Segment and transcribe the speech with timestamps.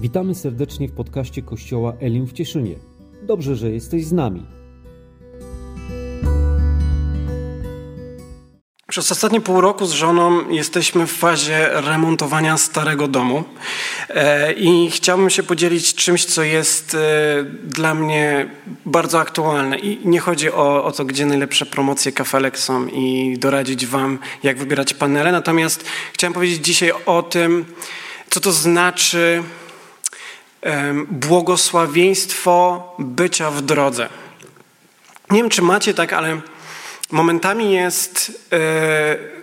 [0.00, 2.74] Witamy serdecznie w podcaście Kościoła Elim w Cieszynie.
[3.22, 4.46] Dobrze, że jesteś z nami.
[8.88, 13.44] Przez ostatnie pół roku z żoną jesteśmy w fazie remontowania starego domu
[14.08, 16.98] e, i chciałbym się podzielić czymś, co jest e,
[17.62, 18.50] dla mnie
[18.86, 19.78] bardzo aktualne.
[19.78, 24.58] I nie chodzi o, o to, gdzie najlepsze promocje kafelek są i doradzić Wam, jak
[24.58, 27.64] wybierać panele, natomiast chciałem powiedzieć dzisiaj o tym,
[28.30, 29.42] co to znaczy
[31.10, 34.08] błogosławieństwo bycia w drodze.
[35.30, 36.40] Nie wiem, czy macie tak, ale
[37.10, 38.58] momentami jest e,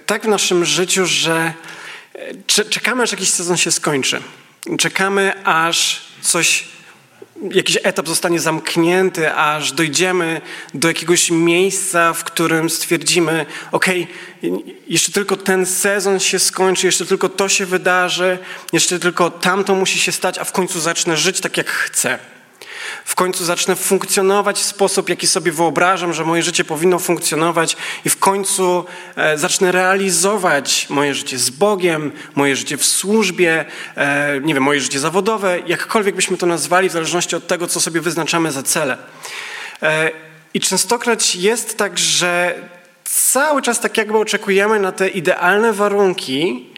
[0.06, 1.54] tak w naszym życiu, że
[2.58, 4.22] e, czekamy, aż jakiś sezon się skończy.
[4.80, 6.68] Czekamy, aż coś
[7.52, 10.42] jakiś etap zostanie zamknięty, aż dojdziemy
[10.74, 13.86] do jakiegoś miejsca, w którym stwierdzimy: OK,
[14.88, 18.38] jeszcze tylko ten sezon się skończy, jeszcze tylko to się wydarzy,
[18.74, 22.20] jeszcze tylko tamto musi się stać, a w końcu zacznę żyć tak, jak chcę
[23.06, 28.10] w końcu zacznę funkcjonować w sposób, jaki sobie wyobrażam, że moje życie powinno funkcjonować, i
[28.10, 34.54] w końcu e, zacznę realizować moje życie z Bogiem, moje życie w służbie, e, nie
[34.54, 38.52] wiem, moje życie zawodowe, jakkolwiek byśmy to nazwali, w zależności od tego, co sobie wyznaczamy
[38.52, 38.98] za cele.
[39.82, 40.12] E,
[40.54, 42.56] I częstokroć jest tak, że
[43.04, 46.70] cały czas tak jakby oczekujemy na te idealne warunki,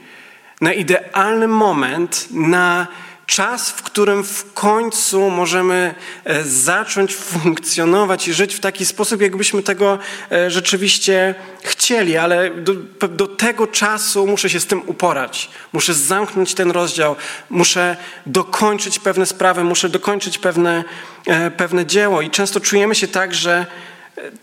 [0.61, 2.87] na idealny moment, na
[3.27, 9.63] czas, w którym w końcu możemy e, zacząć funkcjonować i żyć w taki sposób, jakbyśmy
[9.63, 9.99] tego
[10.31, 12.73] e, rzeczywiście chcieli, ale do,
[13.07, 15.49] do, tego czasu muszę się z tym uporać.
[15.73, 17.15] Muszę zamknąć ten rozdział,
[17.49, 20.83] muszę dokończyć pewne sprawy, muszę dokończyć pewne,
[21.25, 22.21] e, pewne dzieło.
[22.21, 23.65] I często czujemy się tak, że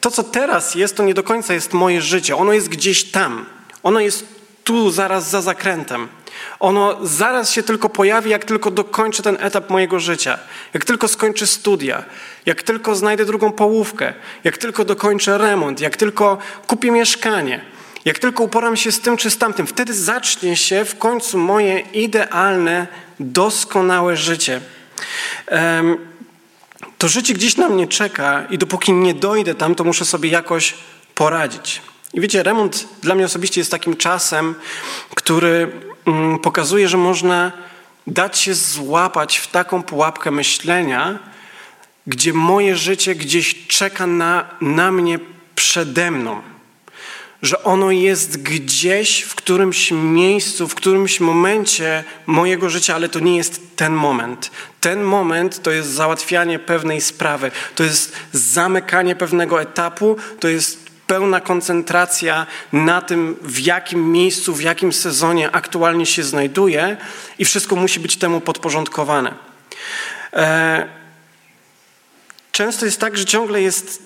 [0.01, 2.37] to, co teraz jest, to nie do końca jest moje życie.
[2.37, 3.47] Ono jest gdzieś tam.
[3.83, 4.27] Ono jest
[4.65, 6.09] tu, zaraz za zakrętem.
[6.65, 10.39] Ono zaraz się tylko pojawi, jak tylko dokończę ten etap mojego życia,
[10.75, 12.05] jak tylko skończę studia,
[12.47, 17.61] jak tylko znajdę drugą połówkę, jak tylko dokończę remont, jak tylko kupię mieszkanie,
[18.05, 19.67] jak tylko uporam się z tym czy z tamtym.
[19.67, 22.87] Wtedy zacznie się w końcu moje idealne,
[23.21, 24.61] doskonałe życie.
[26.99, 30.75] To życie gdzieś na mnie czeka i dopóki nie dojdę tam, to muszę sobie jakoś
[31.15, 31.83] poradzić.
[32.15, 34.55] I wiecie, remont dla mnie osobiście jest takim czasem,
[35.15, 35.73] który
[36.43, 37.53] pokazuje, że można
[38.07, 41.19] dać się złapać w taką pułapkę myślenia,
[42.07, 45.19] gdzie moje życie gdzieś czeka na, na mnie
[45.55, 46.43] przede mną.
[47.43, 53.37] Że ono jest gdzieś w którymś miejscu, w którymś momencie mojego życia, ale to nie
[53.37, 54.51] jest ten moment.
[54.81, 61.41] Ten moment to jest załatwianie pewnej sprawy, to jest zamykanie pewnego etapu, to jest pełna
[61.41, 66.97] koncentracja na tym, w jakim miejscu, w jakim sezonie aktualnie się znajduje
[67.39, 69.35] i wszystko musi być temu podporządkowane.
[70.33, 70.89] E,
[72.53, 74.03] często jest tak, że ciągle jest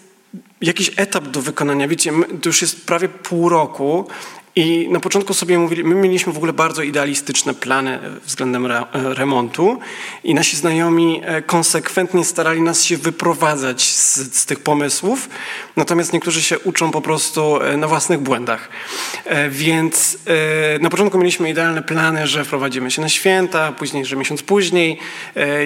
[0.61, 1.89] jakiś etap do wykonania.
[1.89, 4.09] Wiecie, to już jest prawie pół roku
[4.59, 9.79] i na początku sobie mówili, my mieliśmy w ogóle bardzo idealistyczne plany względem re, remontu
[10.25, 15.29] i nasi znajomi e, konsekwentnie starali nas się wyprowadzać z, z, tych pomysłów,
[15.77, 18.69] natomiast niektórzy się uczą po prostu e, na własnych błędach.
[19.25, 20.19] E, więc
[20.81, 24.99] na początku mieliśmy idealne plany, że wprowadzimy się na święta, później, że miesiąc później.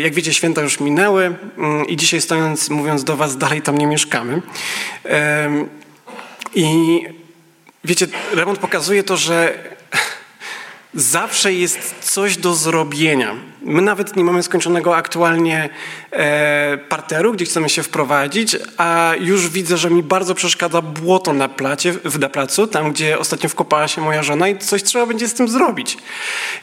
[0.02, 3.86] Jak wiecie, święta już minęły mm, i dzisiaj stojąc, mówiąc do was, dalej tam nie
[3.86, 4.42] mieszkamy.
[6.54, 7.02] I
[7.84, 9.58] Wiecie, remont pokazuje to, że
[10.94, 13.34] zawsze jest coś do zrobienia.
[13.64, 15.68] My nawet nie mamy skończonego aktualnie
[16.10, 21.48] e, parteru, gdzie chcemy się wprowadzić, a już widzę, że mi bardzo przeszkadza błoto na,
[21.48, 25.34] placie, na placu, tam gdzie ostatnio wkopała się moja żona i coś trzeba będzie z
[25.34, 25.96] tym zrobić.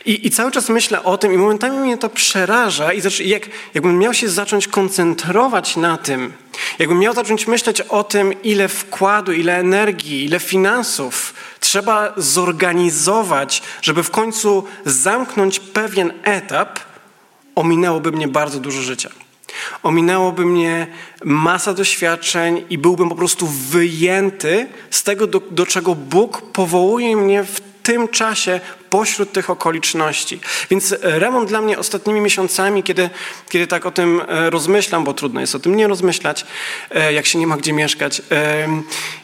[0.05, 3.99] I, i cały czas myślę o tym i momentami mnie to przeraża i jak, jakbym
[3.99, 6.33] miał się zacząć koncentrować na tym,
[6.79, 11.33] jakbym miał zacząć myśleć o tym, ile wkładu, ile energii, ile finansów
[11.69, 16.79] trzeba zorganizować, żeby w końcu zamknąć pewien etap,
[17.55, 19.09] ominęłoby mnie bardzo dużo życia.
[19.83, 20.87] Ominęłoby mnie
[21.23, 27.43] masa doświadczeń i byłbym po prostu wyjęty z tego, do, do czego Bóg powołuje mnie
[27.43, 30.39] w tym czasie pośród tych okoliczności.
[30.69, 33.09] Więc remont dla mnie ostatnimi miesiącami, kiedy,
[33.49, 36.45] kiedy tak o tym e, rozmyślam, bo trudno jest o tym nie rozmyślać,
[36.91, 38.67] e, jak się nie ma gdzie mieszkać, e,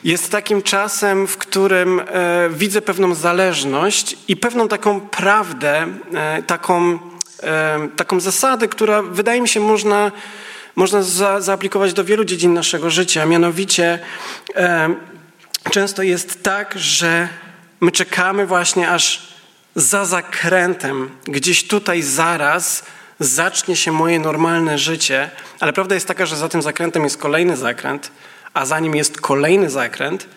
[0.03, 2.01] jest takim czasem, w którym
[2.49, 5.87] widzę pewną zależność i pewną taką prawdę,
[6.47, 6.99] taką,
[7.95, 10.11] taką zasadę, która wydaje mi się można,
[10.75, 13.25] można za, zaaplikować do wielu dziedzin naszego życia.
[13.25, 13.99] Mianowicie
[15.71, 17.29] często jest tak, że
[17.85, 19.34] My czekamy właśnie aż
[19.75, 22.83] za zakrętem, gdzieś tutaj zaraz
[23.19, 25.29] zacznie się moje normalne życie,
[25.59, 28.11] ale prawda jest taka, że za tym zakrętem jest kolejny zakręt,
[28.53, 30.27] a za nim jest kolejny zakręt,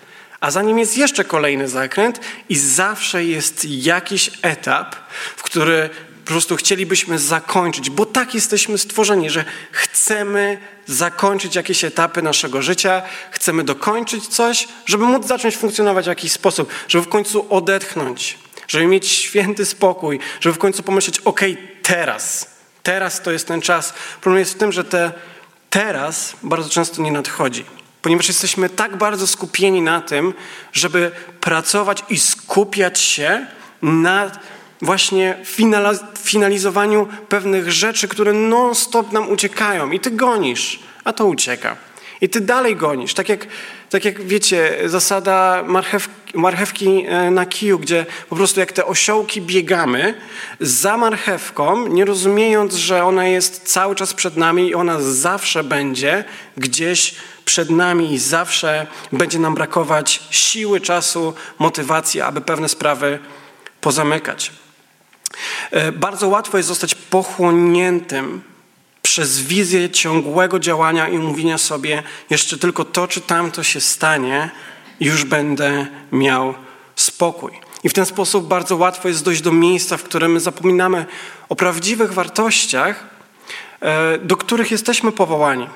[0.40, 4.96] a za nim jest jeszcze kolejny zakręt i zawsze jest jakiś etap,
[5.36, 5.90] w który
[6.24, 13.02] po prostu chcielibyśmy zakończyć, bo tak jesteśmy stworzeni, że chcemy zakończyć jakieś etapy naszego życia,
[13.30, 18.86] chcemy dokończyć coś, żeby móc zacząć funkcjonować w jakiś sposób, żeby w końcu odetchnąć, żeby
[18.86, 21.40] mieć święty spokój, żeby w końcu pomyśleć, ok,
[21.82, 22.50] teraz,
[22.82, 23.94] teraz to jest ten czas.
[24.20, 25.12] Problem jest w tym, że te
[25.70, 27.64] teraz bardzo często nie nadchodzi
[28.02, 30.34] ponieważ jesteśmy tak bardzo skupieni na tym,
[30.72, 31.10] żeby
[31.40, 33.46] pracować i skupiać się
[33.82, 34.30] na
[34.82, 35.36] właśnie
[36.18, 41.76] finalizowaniu pewnych rzeczy, które non-stop nam uciekają i ty gonisz, a to ucieka.
[42.20, 43.14] I ty dalej gonisz.
[43.14, 43.46] Tak jak,
[43.90, 49.42] tak jak wiecie, zasada marchew, marchewki e, na kiju, gdzie po prostu jak te osiołki
[49.42, 50.14] biegamy
[50.60, 56.24] za marchewką, nie rozumiejąc, że ona jest cały czas przed nami i ona zawsze będzie
[56.56, 63.18] gdzieś przed nami i zawsze będzie nam brakować siły, czasu, motywacji, aby pewne sprawy
[63.80, 64.52] pozamykać.
[65.70, 68.42] E, bardzo łatwo jest zostać pochłoniętym
[69.18, 74.50] przez wizję ciągłego działania i mówienia sobie, jeszcze tylko to czy tamto się stanie,
[75.00, 76.54] już będę miał
[76.96, 77.52] spokój.
[77.84, 81.06] I w ten sposób bardzo łatwo jest dojść do miejsca, w którym my zapominamy
[81.48, 83.06] o prawdziwych wartościach,
[83.80, 85.66] e, do których jesteśmy powołani.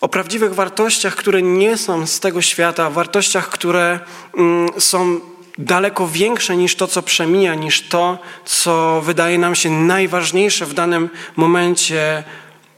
[0.00, 4.00] O prawdziwych wartościach, które nie są z tego świata, wartościach, które
[4.36, 5.20] mm, są
[5.58, 11.08] daleko większe niż to, co przemija, niż to, co wydaje nam się najważniejsze w danym
[11.36, 12.24] momencie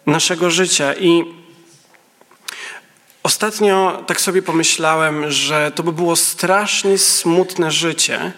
[0.06, 0.94] naszego życia.
[0.94, 1.24] I
[3.22, 8.32] ostatnio tak sobie pomyślałem, że to by było strasznie smutne życie,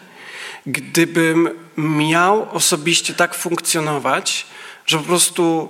[0.66, 4.46] gdybym miał osobiście tak funkcjonować,
[4.86, 5.68] że po prostu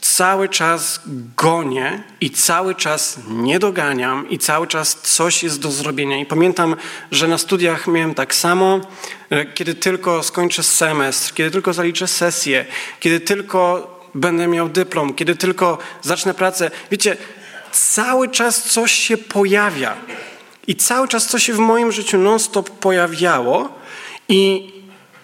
[0.00, 1.00] cały czas
[1.36, 6.18] gonię i cały czas nie doganiam i cały czas coś jest do zrobienia.
[6.18, 6.76] I pamiętam,
[7.10, 8.80] że na studiach miałem tak samo,
[9.54, 12.64] kiedy tylko skończę semestr, kiedy tylko zaliczę sesję,
[13.00, 16.70] kiedy tylko będę miał dyplom, kiedy tylko zacznę pracę.
[16.90, 17.16] Wiecie,
[17.72, 19.96] cały czas coś się pojawia.
[20.66, 23.68] I cały czas coś się w moim życiu non-stop pojawiało
[24.28, 24.72] i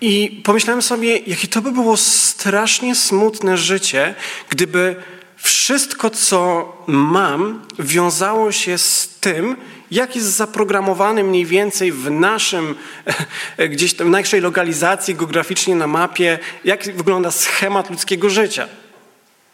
[0.01, 4.15] i pomyślałem sobie, jakie to by było strasznie smutne życie,
[4.49, 4.97] gdyby
[5.37, 9.57] wszystko, co mam, wiązało się z tym,
[9.91, 12.75] jak jest zaprogramowany mniej więcej w naszym,
[13.71, 18.69] gdzieś tam, naszej lokalizacji geograficznie na mapie, jak wygląda schemat ludzkiego życia.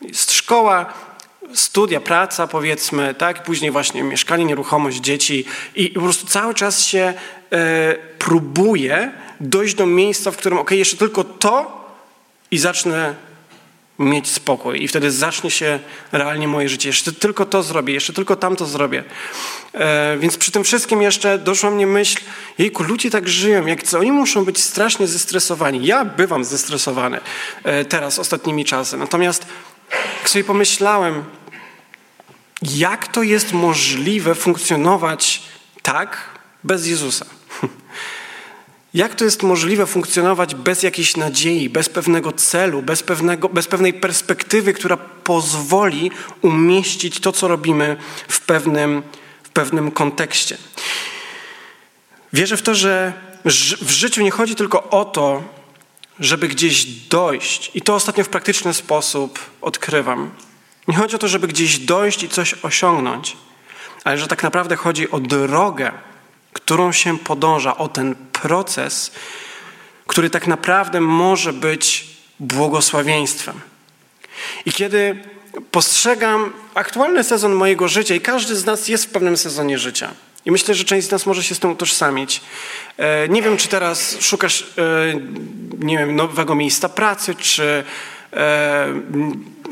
[0.00, 0.94] Jest szkoła,
[1.54, 5.44] studia, praca powiedzmy, tak, później właśnie mieszkanie, nieruchomość, dzieci
[5.74, 7.14] i po prostu cały czas się
[7.52, 9.12] e, próbuje
[9.42, 11.82] dojść do miejsca, w którym ok, jeszcze tylko to
[12.50, 13.14] i zacznę
[13.98, 15.80] mieć spokój i wtedy zacznie się
[16.12, 16.88] realnie moje życie.
[16.88, 19.04] Jeszcze tylko to zrobię, jeszcze tylko tamto zrobię.
[19.74, 22.20] E, więc przy tym wszystkim jeszcze doszła mnie myśl,
[22.58, 25.86] jejku, ludzie tak żyją, jak co, oni muszą być strasznie zestresowani.
[25.86, 27.20] Ja bywam zestresowany
[27.64, 28.96] e, teraz, ostatnimi czasy.
[28.96, 29.46] Natomiast
[30.18, 31.24] jak sobie pomyślałem,
[32.62, 35.42] jak to jest możliwe funkcjonować
[35.82, 36.16] tak
[36.64, 37.26] bez Jezusa?
[38.94, 43.94] Jak to jest możliwe funkcjonować bez jakiejś nadziei, bez pewnego celu, bez, pewnego, bez pewnej
[43.94, 46.10] perspektywy, która pozwoli
[46.42, 47.96] umieścić to, co robimy
[48.28, 49.02] w pewnym,
[49.42, 50.58] w pewnym kontekście?
[52.32, 53.12] Wierzę w to, że
[53.82, 55.42] w życiu nie chodzi tylko o to,
[56.20, 60.30] żeby gdzieś dojść, i to ostatnio w praktyczny sposób odkrywam.
[60.88, 63.36] Nie chodzi o to, żeby gdzieś dojść i coś osiągnąć,
[64.04, 65.92] ale że tak naprawdę chodzi o drogę,
[66.72, 69.12] którą się podąża, o ten proces,
[70.06, 72.06] który tak naprawdę może być
[72.40, 73.60] błogosławieństwem.
[74.66, 75.22] I kiedy
[75.70, 80.10] postrzegam aktualny sezon mojego życia, i każdy z nas jest w pewnym sezonie życia,
[80.44, 82.40] i myślę, że część z nas może się z tym utożsamić.
[82.96, 85.20] E, nie wiem, czy teraz szukasz, e,
[85.78, 87.84] nie wiem, nowego miejsca pracy, czy
[88.32, 88.86] e,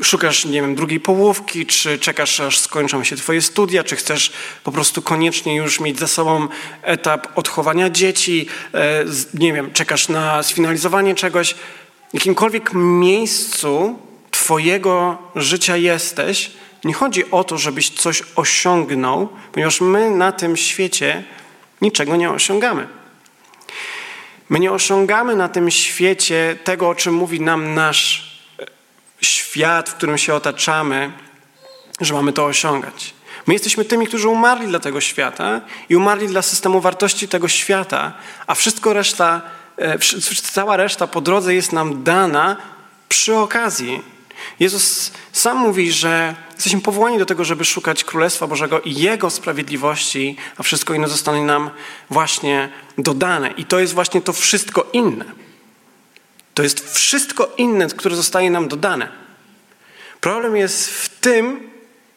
[0.03, 4.31] szukasz, nie wiem, drugiej połówki, czy czekasz, aż skończą się twoje studia, czy chcesz
[4.63, 6.47] po prostu koniecznie już mieć za sobą
[6.81, 11.53] etap odchowania dzieci, e, nie wiem, czekasz na sfinalizowanie czegoś.
[12.09, 13.99] W jakimkolwiek miejscu
[14.31, 16.51] twojego życia jesteś,
[16.83, 21.23] nie chodzi o to, żebyś coś osiągnął, ponieważ my na tym świecie
[21.81, 22.87] niczego nie osiągamy.
[24.49, 28.30] My nie osiągamy na tym świecie tego, o czym mówi nam nasz
[29.21, 31.11] świat, w którym się otaczamy,
[32.01, 33.13] że mamy to osiągać.
[33.47, 38.13] My jesteśmy tymi, którzy umarli dla tego świata i umarli dla systemu wartości tego świata,
[38.47, 39.41] a wszystko reszta,
[39.77, 39.97] e,
[40.33, 42.57] cała reszta po drodze jest nam dana
[43.09, 44.01] przy okazji
[44.59, 50.37] Jezus sam mówi, że jesteśmy powołani do tego, żeby szukać Królestwa Bożego i Jego sprawiedliwości,
[50.57, 51.69] a wszystko inne zostanie nam
[52.09, 53.51] właśnie dodane.
[53.51, 55.25] I to jest właśnie to wszystko inne.
[56.53, 59.11] To jest wszystko inne, które zostaje nam dodane.
[60.21, 61.71] Problem jest w tym,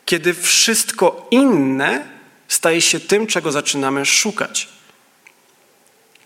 [0.05, 2.07] kiedy wszystko inne
[2.49, 4.69] staje się tym, czego zaczynamy szukać.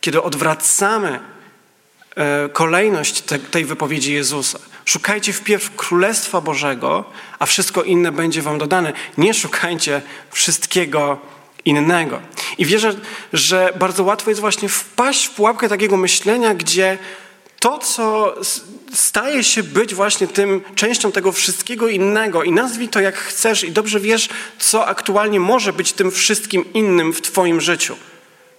[0.00, 1.21] Kiedy odwracamy
[2.17, 4.59] e, kolejność tej wypowiedzi Jezusa.
[4.85, 7.05] Szukajcie wpierw Królestwa Bożego,
[7.38, 8.93] a wszystko inne będzie wam dodane.
[9.19, 11.19] Nie szukajcie wszystkiego
[11.65, 12.21] innego.
[12.59, 12.95] I wierzę,
[13.33, 16.99] że bardzo łatwo jest właśnie wpaść w pułapkę takiego myślenia, gdzie
[17.61, 18.35] to, co
[18.95, 23.73] staje się być właśnie tym częścią tego wszystkiego innego i nazwij to jak chcesz i
[23.73, 27.97] dobrze wiesz, co aktualnie może być tym wszystkim innym w twoim życiu.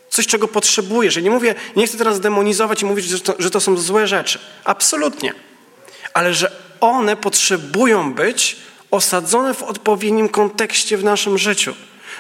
[0.10, 1.15] Coś, czego potrzebujesz.
[1.15, 4.08] Ja nie mówię, nie chcę teraz demonizować i mówić, że to, że to są złe
[4.08, 4.39] rzeczy.
[4.63, 5.34] Absolutnie.
[6.13, 6.51] Ale że
[6.82, 8.58] one potrzebują być
[8.91, 11.75] osadzone w odpowiednim kontekście w naszym życiu,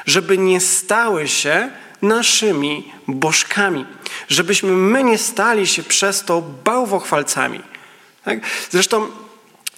[0.05, 3.85] żeby nie stały się naszymi bożkami,
[4.27, 7.61] żebyśmy my nie stali się przez to bałwochwalcami.
[8.23, 8.39] Tak?
[8.69, 9.07] Zresztą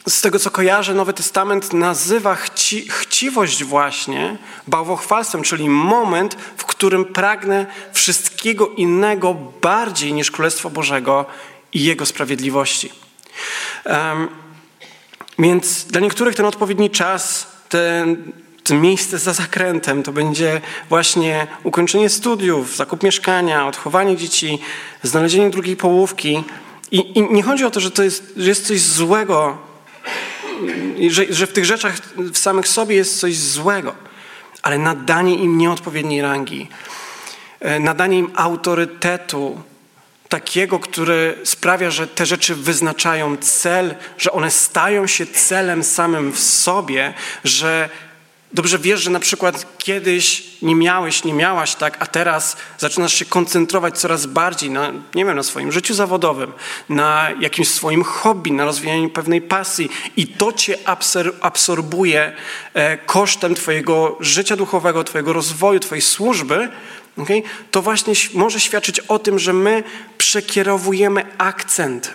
[0.09, 4.37] z tego, co kojarzę, Nowy Testament nazywa chci, chciwość właśnie
[4.67, 11.25] bałwochwalstwem, czyli moment, w którym pragnę wszystkiego innego bardziej niż Królestwo Bożego
[11.73, 12.91] i Jego sprawiedliwości.
[13.85, 14.29] Um,
[15.39, 18.31] więc dla niektórych ten odpowiedni czas, ten,
[18.75, 24.59] miejsce za zakrętem to będzie właśnie ukończenie studiów, zakup mieszkania, odchowanie dzieci,
[25.03, 26.43] znalezienie drugiej połówki.
[26.91, 29.57] I, i nie chodzi o to, że to jest, że jest coś złego,
[31.09, 33.95] że, że w tych rzeczach w samych sobie jest coś złego,
[34.61, 36.67] ale nadanie im nieodpowiedniej rangi,
[37.59, 39.61] e, nadanie im autorytetu,
[40.31, 46.39] takiego, który sprawia, że te rzeczy wyznaczają cel, że one stają się celem samym w
[46.39, 47.13] sobie,
[47.43, 47.89] że
[48.53, 53.25] Dobrze wiesz, że na przykład kiedyś nie miałeś, nie miałaś tak, a teraz zaczynasz się
[53.25, 56.53] koncentrować coraz bardziej na, nie wiem, na swoim życiu zawodowym,
[56.89, 60.77] na jakimś swoim hobby, na rozwijaniu pewnej pasji i to cię
[61.41, 62.33] absorbuje
[62.73, 66.69] e, kosztem twojego życia duchowego, twojego rozwoju, twojej służby,
[67.17, 67.43] okay?
[67.71, 69.83] to właśnie może świadczyć o tym, że my
[70.17, 72.13] przekierowujemy akcent,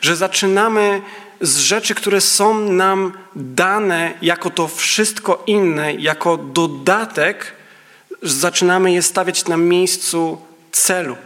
[0.00, 1.02] że zaczynamy
[1.40, 7.52] z rzeczy, które są nam dane jako to wszystko inne, jako dodatek,
[8.22, 10.38] zaczynamy je stawiać na miejscu
[10.72, 11.16] celu.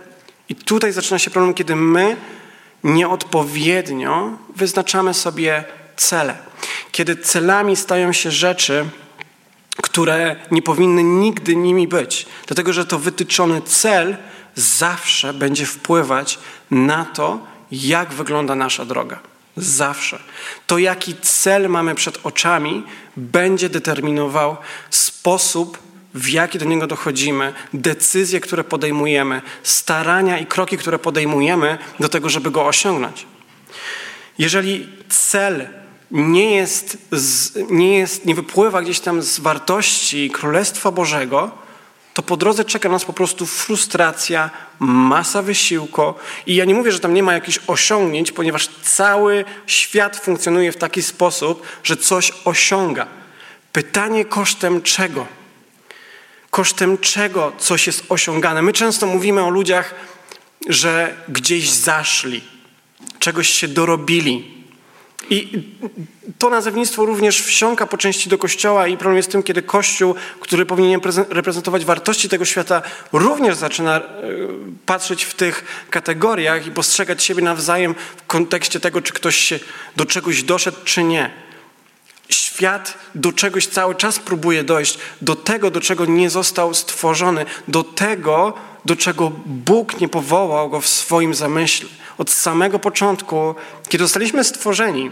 [0.49, 2.17] I tutaj zaczyna się problem, kiedy my
[2.85, 5.65] nieodpowiednio wyznaczamy sobie
[5.97, 6.39] cele.
[6.93, 8.87] Kiedy celami stają się rzeczy,
[9.83, 14.17] które nie powinny nigdy nimi być, dlatego że to wytyczony cel
[14.55, 16.39] zawsze będzie wpływać
[16.71, 17.39] na to,
[17.73, 19.30] jak wygląda nasza droga.
[19.65, 20.19] Zawsze.
[20.67, 22.83] To, jaki cel mamy przed oczami,
[23.17, 24.57] będzie determinował
[24.91, 25.79] sposób,
[26.15, 32.29] w jaki do niego dochodzimy, decyzje, które podejmujemy, starania i kroki, które podejmujemy do tego,
[32.29, 33.27] żeby go osiągnąć.
[34.39, 35.69] Jeżeli cel
[36.11, 36.99] nie jest,
[37.71, 41.60] nie jest, nie wypływa gdzieś tam z wartości Królestwa Bożego,
[42.21, 46.15] to po drodze czeka nas po prostu frustracja, masa wysiłku.
[46.47, 50.77] I ja nie mówię, że tam nie ma jakichś osiągnięć, ponieważ cały świat funkcjonuje w
[50.77, 53.07] taki sposób, że coś osiąga.
[53.73, 55.27] Pytanie kosztem czego?
[56.51, 58.63] Kosztem czego coś jest osiągane?
[58.63, 59.95] My często mówimy o ludziach,
[60.69, 62.41] że gdzieś zaszli,
[63.19, 64.60] czegoś się dorobili,
[65.31, 65.63] i
[66.39, 70.67] to nazewnictwo również wsiąka po części do Kościoła i problem jest tym, kiedy Kościół, który
[70.67, 74.03] powinien reprezentować wartości tego świata, również zaczyna e,
[74.87, 79.59] patrzeć w tych kategoriach i postrzegać siebie nawzajem w kontekście tego, czy ktoś się
[79.97, 81.31] do czegoś doszedł, czy nie.
[82.29, 87.85] Świat do czegoś cały czas próbuje dojść, do tego, do czego nie został stworzony, do
[87.85, 91.89] tego, do czego Bóg nie powołał go w swoim zamyśle
[92.21, 93.55] od samego początku,
[93.89, 95.11] kiedy zostaliśmy stworzeni,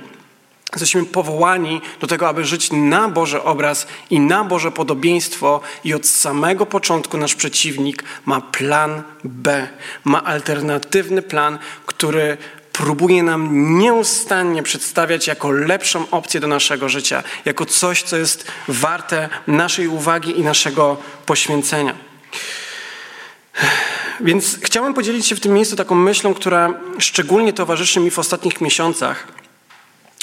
[0.73, 6.07] jesteśmy powołani do tego, aby żyć na Boży obraz i na Boże podobieństwo, i od
[6.07, 9.69] samego początku nasz przeciwnik ma plan B,
[10.05, 12.37] ma alternatywny plan, który
[12.73, 19.29] próbuje nam nieustannie przedstawiać jako lepszą opcję do naszego życia, jako coś, co jest warte
[19.47, 20.97] naszej uwagi i naszego
[21.27, 21.95] poświęcenia.
[24.21, 28.61] Więc chciałem podzielić się w tym miejscu taką myślą, która szczególnie towarzyszy mi w ostatnich
[28.61, 29.29] miesiącach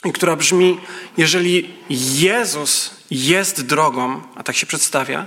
[0.06, 0.80] i która brzmi:
[1.18, 1.70] Jeżeli
[2.20, 5.26] Jezus jest drogą, a tak się przedstawia,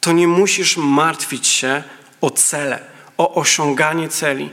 [0.00, 1.82] to nie musisz martwić się
[2.20, 2.84] o cele,
[3.18, 4.50] o osiąganie celi,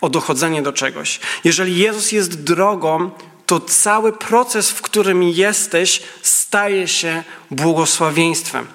[0.00, 1.20] o dochodzenie do czegoś.
[1.44, 3.10] Jeżeli Jezus jest drogą,
[3.46, 8.66] to cały proces, w którym jesteś, staje się błogosławieństwem.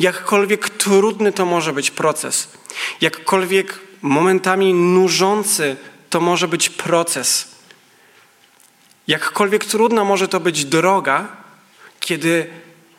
[0.00, 2.48] Jakkolwiek trudny to może być proces,
[3.00, 5.76] jakkolwiek momentami nużący
[6.10, 7.48] to może być proces,
[9.08, 11.36] jakkolwiek trudna może to być droga,
[12.00, 12.50] kiedy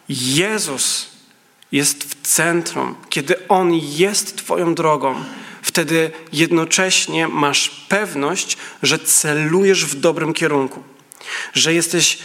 [0.10, 1.12] Jezus
[1.72, 5.24] jest w centrum, kiedy On jest Twoją drogą,
[5.62, 10.84] wtedy jednocześnie masz pewność, że celujesz w dobrym kierunku,
[11.54, 12.18] że jesteś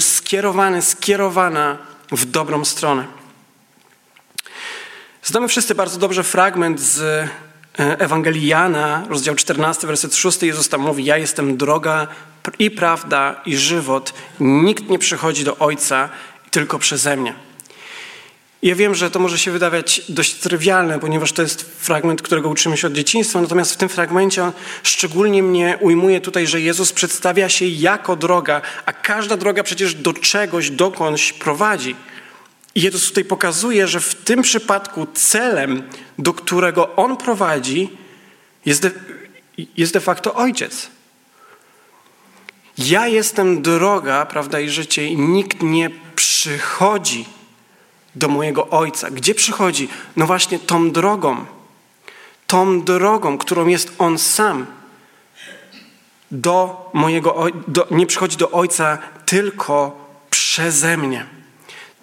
[0.00, 1.78] skierowany, skierowana
[2.12, 3.23] w dobrą stronę.
[5.24, 7.28] Znamy wszyscy bardzo dobrze fragment z e,
[7.98, 10.42] Ewangelii Jana, rozdział 14, werset 6.
[10.42, 12.06] Jezus tam mówi: Ja jestem droga
[12.58, 14.14] i prawda i żywot.
[14.40, 16.08] Nikt nie przychodzi do Ojca
[16.50, 17.34] tylko przeze mnie.
[18.62, 22.76] Ja wiem, że to może się wydawać dość trywialne, ponieważ to jest fragment, którego uczymy
[22.76, 24.52] się od dzieciństwa, natomiast w tym fragmencie
[24.82, 30.12] szczególnie mnie ujmuje tutaj, że Jezus przedstawia się jako droga, a każda droga przecież do
[30.12, 31.96] czegoś, dokądś prowadzi.
[32.74, 35.82] I Jezus tutaj pokazuje, że w tym przypadku celem,
[36.18, 37.90] do którego On prowadzi,
[38.66, 38.90] jest de,
[39.76, 40.88] jest de facto Ojciec.
[42.78, 47.24] Ja jestem droga, prawda, i życie, i nikt nie przychodzi
[48.14, 49.10] do mojego Ojca.
[49.10, 49.88] Gdzie przychodzi?
[50.16, 51.44] No właśnie tą drogą.
[52.46, 54.66] Tą drogą, którą jest On sam.
[56.30, 61.26] Do mojego, do, nie przychodzi do Ojca tylko przeze mnie.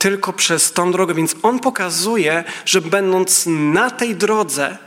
[0.01, 1.13] Tylko przez tą drogę.
[1.13, 4.77] Więc On pokazuje, że będąc na tej drodze,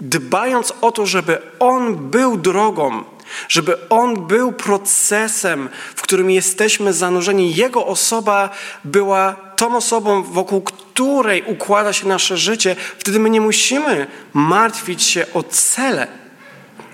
[0.00, 3.04] dbając o to, żeby On był drogą,
[3.48, 7.54] żeby On był procesem, w którym jesteśmy zanurzeni.
[7.54, 8.50] Jego osoba
[8.84, 12.76] była tą osobą, wokół której układa się nasze życie.
[12.98, 16.06] Wtedy my nie musimy martwić się o cele.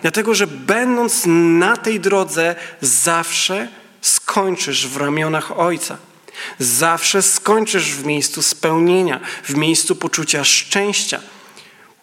[0.03, 1.23] Dlatego, że będąc
[1.59, 3.69] na tej drodze, zawsze
[4.01, 5.97] skończysz w ramionach Ojca.
[6.59, 11.21] Zawsze skończysz w miejscu spełnienia, w miejscu poczucia szczęścia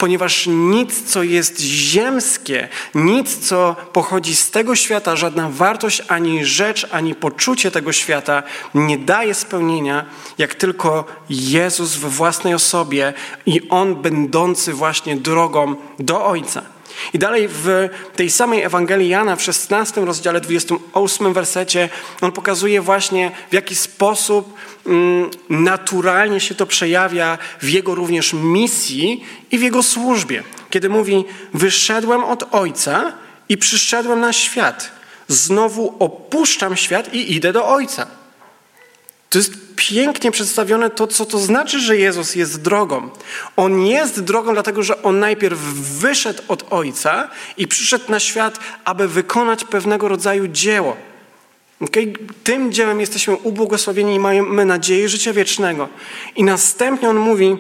[0.04, 6.88] ponieważ nic, co jest ziemskie, nic, co pochodzi z tego świata, żadna wartość, ani rzecz,
[6.92, 8.44] ani poczucie tego świata
[8.74, 10.06] nie daje spełnienia,
[10.38, 13.14] jak tylko Jezus we własnej osobie
[13.46, 16.73] i On będący właśnie drogą do Ojca.
[17.14, 21.90] I dalej w tej samej Ewangelii Jana w 16 rozdziale 28 wersecie
[22.22, 24.54] on pokazuje właśnie w jaki sposób
[24.86, 30.44] mm, naturalnie się to przejawia w jego również misji i w jego służbie.
[30.70, 33.14] Kiedy mówi: Wyszedłem od Ojca
[33.50, 34.92] i przyszedłem na świat.
[35.28, 38.23] Znowu opuszczam świat i idę do Ojca.
[39.34, 43.10] To jest pięknie przedstawione to, co to znaczy, że Jezus jest drogą.
[43.56, 45.60] On jest drogą, dlatego że On najpierw
[46.00, 50.98] wyszedł od Ojca i przyszedł na świat, aby wykonać pewnego rodzaju dzieło.
[51.82, 52.14] Okay?
[52.44, 55.90] Tym dziełem jesteśmy ubłogosławieni i mamy nadzieję życia wiecznego.
[56.36, 57.58] I następnie On mówi,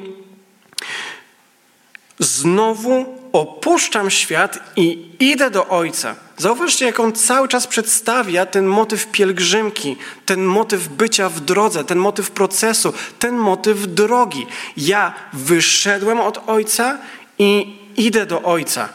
[2.19, 6.15] znowu opuszczam świat i idę do Ojca.
[6.37, 11.97] Zauważcie, jak on cały czas przedstawia ten motyw pielgrzymki, ten motyw bycia w drodze, ten
[11.97, 14.47] motyw procesu, ten motyw drogi.
[14.77, 16.97] Ja wyszedłem od Ojca
[17.39, 18.89] i idę do Ojca.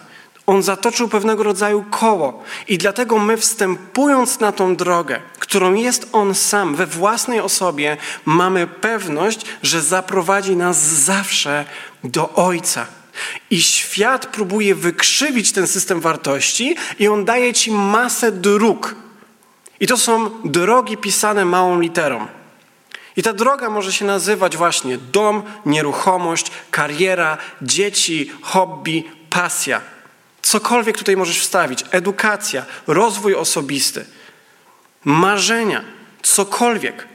[0.46, 6.35] On zatoczył pewnego rodzaju koło i dlatego my wstępując na tą drogę, którą jest On
[6.35, 11.64] sam we własnej osobie, mamy pewność, że zaprowadzi nas zawsze
[12.05, 12.98] do Ojca.
[13.51, 18.95] I świat próbuje wykrzywić ten system wartości i on daje ci masę dróg.
[19.81, 22.27] I to są drogi pisane małą literą.
[23.17, 29.81] I ta droga może się nazywać właśnie dom, nieruchomość, kariera, dzieci, hobby, pasja.
[30.43, 31.85] Cokolwiek tutaj możesz wstawić.
[31.91, 34.05] Edukacja, rozwój osobisty,
[35.05, 35.85] marzenia,
[36.23, 37.09] cokolwiek.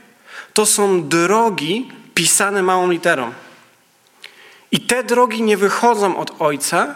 [0.52, 3.32] To są drogi pisane małą literą.
[4.74, 6.94] I te drogi nie wychodzą od Ojca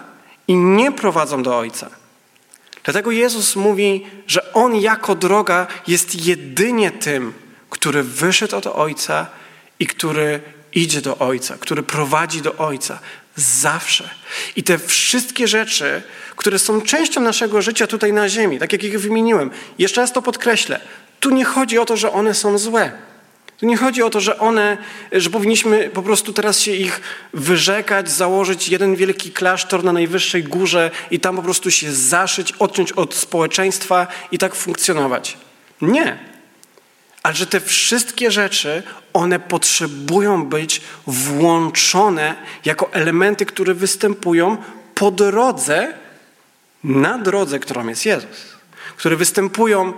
[0.48, 1.90] i nie prowadzą do Ojca.
[2.84, 7.32] Dlatego Jezus mówi, że On jako droga jest jedynie tym,
[7.70, 9.26] który wyszedł od Ojca
[9.78, 10.40] i który
[10.74, 12.98] idzie do Ojca, który prowadzi do Ojca.
[13.36, 14.10] Zawsze.
[14.56, 16.02] I te wszystkie rzeczy,
[16.36, 20.22] które są częścią naszego życia tutaj na ziemi, tak jak ich wymieniłem, jeszcze raz to
[20.22, 20.80] podkreślę,
[21.20, 23.08] tu nie chodzi o to, że one są złe.
[23.59, 24.79] Tu nie chodzi o to, że one,
[25.12, 27.01] że powinniśmy po prostu teraz się ich
[27.33, 32.92] wyrzekać, założyć jeden wielki klasztor na najwyższej górze i tam po prostu się zaszyć, odciąć
[32.92, 35.38] od społeczeństwa i tak funkcjonować.
[35.81, 36.18] Nie.
[37.23, 44.57] Ale że te wszystkie rzeczy, one potrzebują być włączone jako elementy, które występują
[44.94, 45.94] po drodze,
[46.85, 48.59] na drodze, którą jest Jezus.
[48.97, 49.92] Które występują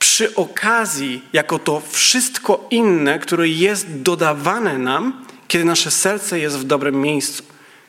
[0.00, 6.64] przy okazji, jako to wszystko inne, które jest dodawane nam, kiedy nasze serce jest w
[6.64, 7.42] dobrym miejscu.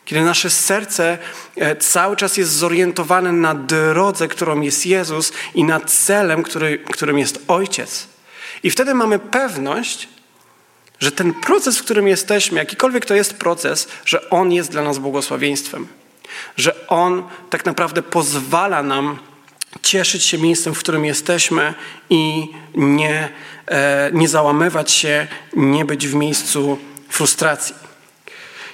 [0.05, 1.17] Kiedy nasze serce
[1.55, 7.19] e, cały czas jest zorientowane na drodze, którą jest Jezus i na celem, który, którym
[7.19, 8.07] jest Ojciec.
[8.63, 10.09] I wtedy mamy pewność,
[10.99, 14.97] że ten proces, w którym jesteśmy, jakikolwiek to jest proces, że on jest dla nas
[14.99, 15.87] błogosławieństwem.
[16.57, 19.19] Że on tak naprawdę pozwala nam
[19.81, 21.73] cieszyć się miejscem, w którym jesteśmy
[22.09, 23.29] i nie,
[23.65, 26.77] e, nie załamywać się, nie być w miejscu
[27.09, 27.75] frustracji.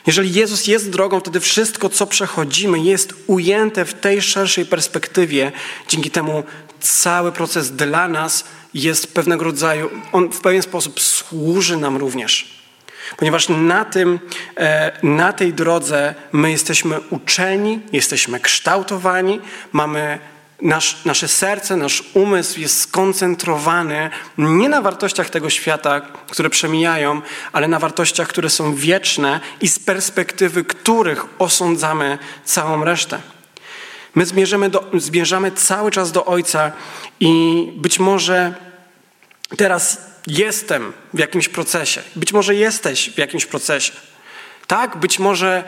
[0.07, 5.51] Jeżeli Jezus jest drogą, wtedy wszystko, co przechodzimy, jest ujęte w tej szerszej perspektywie.
[5.87, 6.43] Dzięki temu
[6.79, 12.57] cały proces dla nas jest pewnego rodzaju, on w pewien sposób służy nam również.
[13.17, 14.19] Ponieważ na, tym,
[14.57, 19.39] e, na tej drodze my jesteśmy uczeni, jesteśmy kształtowani,
[19.71, 20.19] mamy
[20.61, 27.67] Nasz, nasze serce, nasz umysł jest skoncentrowany nie na wartościach tego świata, które przemijają, ale
[27.67, 33.19] na wartościach, które są wieczne i z perspektywy których osądzamy całą resztę.
[34.15, 36.71] My zmierzamy, do, zmierzamy cały czas do Ojca
[37.19, 38.53] i być może
[39.57, 43.93] teraz jestem w jakimś procesie, być może jesteś w jakimś procesie.
[44.67, 45.63] Tak, być może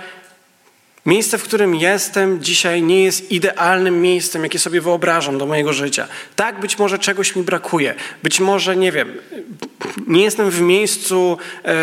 [1.05, 6.07] Miejsce, w którym jestem dzisiaj, nie jest idealnym miejscem, jakie sobie wyobrażam do mojego życia.
[6.35, 7.95] Tak, być może czegoś mi brakuje.
[8.23, 9.13] Być może, nie wiem,
[10.07, 11.75] nie jestem w miejscu e,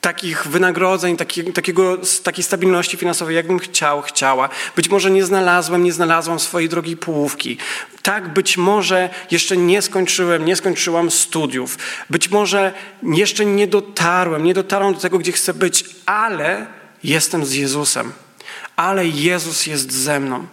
[0.00, 4.48] takich wynagrodzeń, taki, takiego, takiej stabilności finansowej, jakbym chciał, chciała.
[4.76, 7.58] Być może nie znalazłem, nie znalazłam swojej drogiej połówki.
[8.02, 11.78] Tak, być może jeszcze nie skończyłem, nie skończyłam studiów.
[12.10, 12.72] Być może
[13.02, 18.12] jeszcze nie dotarłem, nie dotarłam do tego, gdzie chcę być, ale jestem z Jezusem,
[18.76, 20.46] ale Jezus jest ze mną.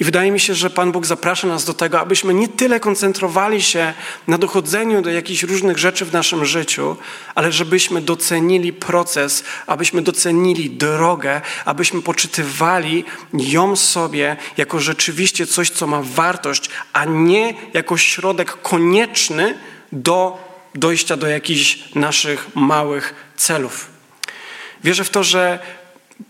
[0.00, 3.62] I wydaje mi się, że Pan Bóg zaprasza nas do tego, abyśmy nie tyle koncentrowali
[3.62, 3.94] się
[4.28, 6.96] na dochodzeniu do jakichś różnych rzeczy w naszym życiu,
[7.34, 15.86] ale żebyśmy docenili proces, abyśmy docenili drogę, abyśmy poczytywali ją sobie jako rzeczywiście coś, co
[15.86, 19.58] ma wartość, a nie jako środek konieczny
[19.92, 20.38] do
[20.74, 23.88] dojścia do jakichś naszych małych celów.
[24.84, 25.58] Wierzę w to, że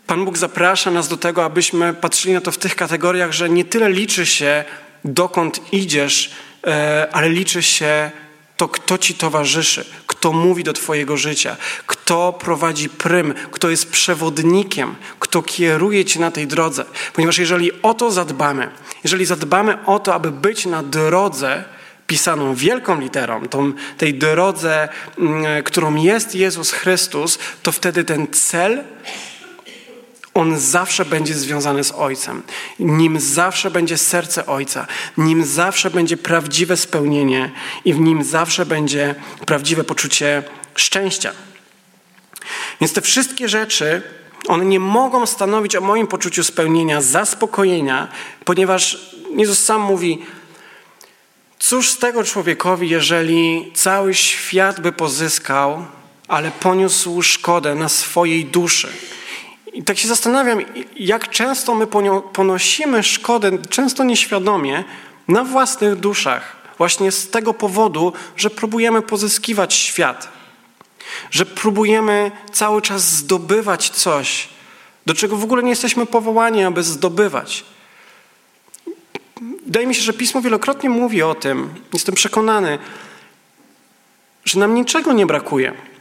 [0.07, 3.64] Pan Bóg zaprasza nas do tego, abyśmy patrzyli na to w tych kategoriach, że nie
[3.64, 4.64] tyle liczy się,
[5.05, 6.31] dokąd idziesz,
[6.66, 8.11] e, ale liczy się
[8.57, 14.94] to, kto ci towarzyszy, kto mówi do Twojego życia, kto prowadzi prym, kto jest przewodnikiem,
[15.18, 16.85] kto kieruje Cię na tej drodze.
[17.12, 18.70] Ponieważ jeżeli o to zadbamy,
[19.05, 21.64] jeżeli zadbamy o to, aby być na drodze,
[22.07, 28.85] pisaną wielką literą, tą, tej drodze, mm, którą jest Jezus Chrystus, to wtedy ten cel
[30.37, 32.42] on zawsze będzie związany z Ojcem.
[32.79, 37.53] Nim zawsze będzie serce Ojca, nim zawsze będzie prawdziwe spełnienie
[37.85, 39.14] i w nim zawsze będzie
[39.46, 40.42] prawdziwe poczucie
[40.75, 41.33] szczęścia.
[42.81, 44.03] Więc te wszystkie rzeczy,
[44.49, 48.09] one nie mogą stanowić o moim poczuciu spełnienia, zaspokojenia,
[48.44, 50.25] ponieważ Jezus sam mówi,
[51.59, 55.87] cóż z tego człowiekowi, jeżeli cały świat by pozyskał,
[56.29, 58.88] ale poniósł szkodę na swojej duszy.
[59.76, 60.58] I tak się zastanawiam,
[60.96, 61.86] jak często my
[62.32, 64.84] ponosimy szkodę, często nieświadomie,
[65.28, 70.28] na własnych duszach, właśnie z tego powodu, że próbujemy pozyskiwać świat,
[71.30, 74.48] że próbujemy cały czas zdobywać coś,
[75.06, 77.64] do czego w ogóle nie jesteśmy powołani, aby zdobywać.
[79.66, 82.78] Wydaje mi się, że Pismo wielokrotnie mówi o tym, jestem przekonany,
[84.44, 85.95] że nam niczego nie brakuje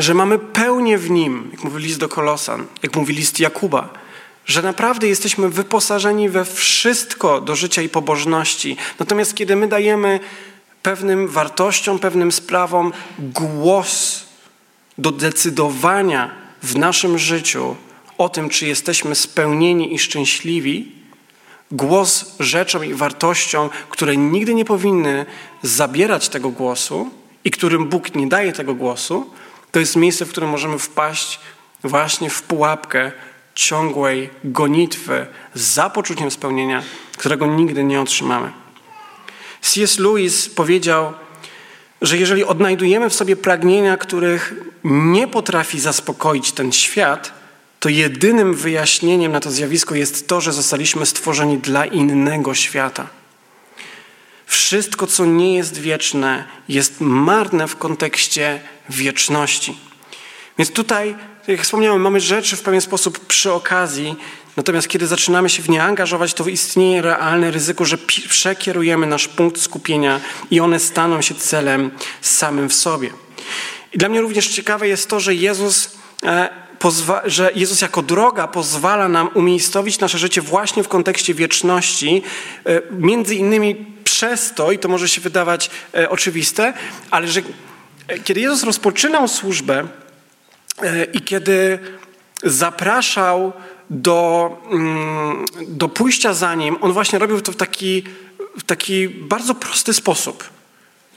[0.00, 3.88] że mamy pełnię w Nim, jak mówi list do Kolosan, jak mówi list Jakuba,
[4.46, 8.76] że naprawdę jesteśmy wyposażeni we wszystko do życia i pobożności.
[8.98, 10.20] Natomiast kiedy my dajemy
[10.82, 14.24] pewnym wartościom, pewnym sprawom głos
[14.98, 16.30] do decydowania
[16.62, 17.76] w naszym życiu
[18.18, 20.92] o tym, czy jesteśmy spełnieni i szczęśliwi,
[21.70, 25.26] głos rzeczom i wartościom, które nigdy nie powinny
[25.62, 27.10] zabierać tego głosu
[27.44, 29.30] i którym Bóg nie daje tego głosu,
[29.72, 31.40] to jest miejsce, w którym możemy wpaść
[31.84, 33.12] właśnie w pułapkę
[33.54, 36.82] ciągłej gonitwy za poczuciem spełnienia,
[37.16, 38.52] którego nigdy nie otrzymamy.
[39.60, 39.98] C.S.
[39.98, 41.12] Lewis powiedział,
[42.02, 44.54] że jeżeli odnajdujemy w sobie pragnienia, których
[44.84, 47.32] nie potrafi zaspokoić ten świat,
[47.80, 53.19] to jedynym wyjaśnieniem na to zjawisko jest to, że zostaliśmy stworzeni dla innego świata.
[54.50, 59.78] Wszystko, co nie jest wieczne, jest marne w kontekście wieczności.
[60.58, 61.16] Więc tutaj
[61.48, 64.16] jak wspomniałem, mamy rzeczy w pewien sposób przy okazji,
[64.56, 69.60] natomiast kiedy zaczynamy się w nie angażować, to istnieje realne ryzyko, że przekierujemy nasz punkt
[69.60, 73.10] skupienia i one staną się celem samym w sobie.
[73.92, 76.48] I dla mnie również ciekawe jest to, że Jezus, e,
[77.24, 82.22] że Jezus jako droga pozwala nam umiejscowić nasze życie właśnie w kontekście wieczności,
[82.66, 86.72] e, między innymi przez to, i to może się wydawać e, oczywiste,
[87.10, 87.42] ale że
[88.24, 89.86] kiedy Jezus rozpoczynał służbę
[91.12, 91.78] i kiedy
[92.42, 93.52] zapraszał
[93.90, 98.04] do, mm, do pójścia za Nim, On właśnie robił to w taki,
[98.58, 100.44] w taki bardzo prosty sposób.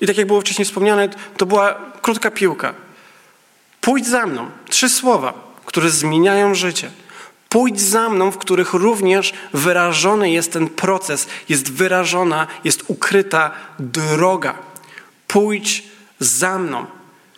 [0.01, 2.73] I tak jak było wcześniej wspomniane, to była krótka piłka.
[3.81, 4.49] Pójdź za mną.
[4.69, 5.33] Trzy słowa,
[5.73, 6.91] które zmieniają życie.
[7.49, 14.55] Pójdź za mną, w których również wyrażony jest ten proces, jest wyrażona, jest ukryta droga.
[15.27, 15.83] Pójdź
[16.19, 16.85] za mną.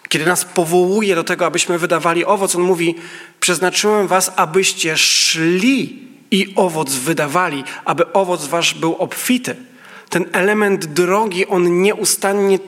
[0.10, 2.95] Kiedy nas powołuje do tego, abyśmy wydawali owoc, on mówi:
[3.39, 9.56] Przeznaczyłem was, abyście szli i owoc wydawali, aby owoc wasz był obfity
[10.10, 12.60] ten element drogi, on nieustannie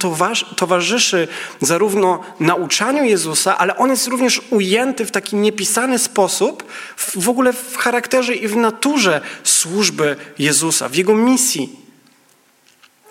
[0.55, 1.27] towarzyszy
[1.61, 6.63] zarówno nauczaniu Jezusa, ale on jest również ujęty w taki niepisany sposób
[6.97, 11.87] w ogóle w charakterze i w naturze służby Jezusa, w jego misji.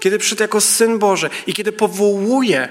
[0.01, 2.69] Kiedy przyszedł jako Syn Boży i kiedy powołuje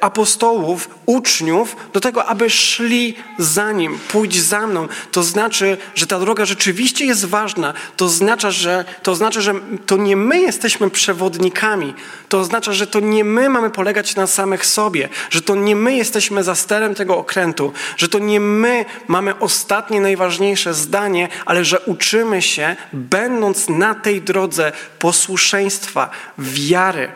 [0.00, 4.88] apostołów, uczniów do tego, aby szli za Nim, pójdź za mną.
[5.12, 7.74] To znaczy, że ta droga rzeczywiście jest ważna.
[7.96, 9.54] To oznacza, że to, oznacza, że
[9.86, 11.94] to nie my jesteśmy przewodnikami.
[12.28, 15.96] To oznacza, że to nie my mamy polegać na samych sobie, że to nie my
[15.96, 21.80] jesteśmy za sterem tego okrętu, że to nie my mamy ostatnie, najważniejsze zdanie, ale że
[21.80, 27.08] uczymy się, będąc na tej drodze posłuszeństwa, wiary,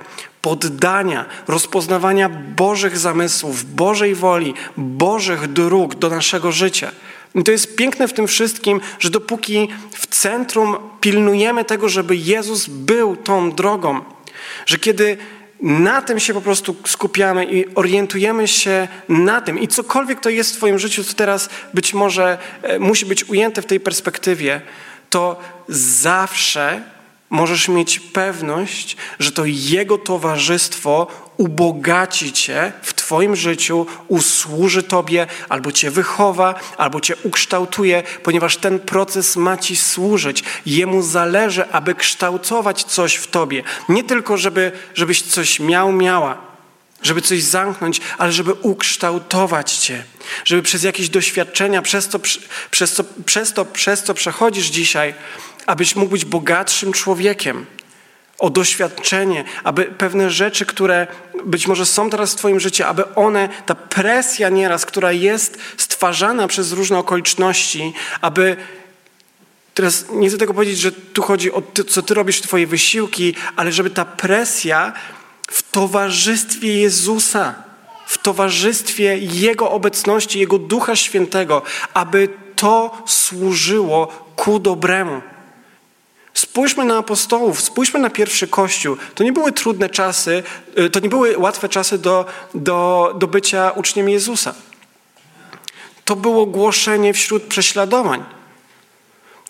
[0.48, 6.90] poddania, rozpoznawania Bożych zamysłów, Bożej woli, Bożych dróg do naszego życia.
[7.34, 12.66] I to jest piękne w tym wszystkim, że dopóki w centrum pilnujemy tego, żeby Jezus
[12.66, 14.00] był tą drogą,
[14.66, 15.16] że kiedy
[15.62, 20.54] na tym się po prostu skupiamy i orientujemy się na tym, i cokolwiek to jest
[20.54, 24.60] w Twoim życiu, co teraz być może e, musi być ujęte w tej perspektywie,
[25.10, 26.82] to zawsze
[27.30, 35.72] możesz mieć pewność, że to Jego towarzystwo ubogaci Cię w Twoim życiu, usłuży Tobie, albo
[35.72, 40.44] Cię wychowa, albo Cię ukształtuje, ponieważ ten proces ma Ci służyć.
[40.66, 43.62] Jemu zależy, aby kształtować coś w Tobie.
[43.88, 46.38] Nie tylko, żeby, żebyś coś miał, miała,
[47.02, 50.04] żeby coś zamknąć, ale żeby ukształtować Cię,
[50.44, 52.18] żeby przez jakieś doświadczenia, przez to,
[52.70, 55.14] przez to, przez to, przez to przechodzisz dzisiaj,
[55.68, 57.66] abyś mógł być bogatszym człowiekiem,
[58.38, 61.06] o doświadczenie, aby pewne rzeczy, które
[61.44, 66.48] być może są teraz w Twoim życiu, aby one, ta presja nieraz, która jest stwarzana
[66.48, 68.56] przez różne okoliczności, aby
[69.74, 73.34] Teraz nie chcę tego powiedzieć, że tu chodzi o to, co ty robisz, Twoje wysiłki,
[73.56, 74.92] ale żeby ta presja
[75.50, 77.54] w towarzystwie Jezusa,
[78.06, 81.62] w towarzystwie Jego obecności, Jego Ducha Świętego,
[81.94, 85.22] aby to służyło ku dobremu.
[86.38, 88.96] Spójrzmy na apostołów, spójrzmy na pierwszy kościół.
[89.14, 90.42] To nie były trudne czasy,
[90.78, 94.54] y, to nie były łatwe czasy do, do, do bycia uczniem Jezusa.
[96.04, 98.24] To było głoszenie wśród prześladowań.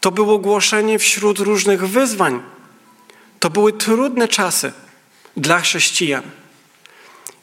[0.00, 2.42] To było głoszenie wśród różnych wyzwań.
[3.40, 4.72] To były trudne czasy
[5.36, 6.22] dla chrześcijan.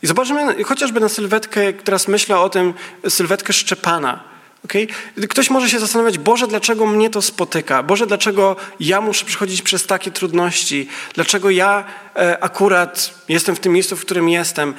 [0.03, 2.73] I zobaczmy chociażby na sylwetkę, teraz myślę o tym,
[3.09, 4.34] sylwetkę Szczepana.
[4.65, 4.87] Okay?
[5.27, 7.83] Ktoś może się zastanawiać, Boże, dlaczego mnie to spotyka?
[7.83, 10.87] Boże, dlaczego ja muszę przechodzić przez takie trudności?
[11.13, 11.83] Dlaczego ja
[12.15, 14.73] e, akurat jestem w tym miejscu, w którym jestem?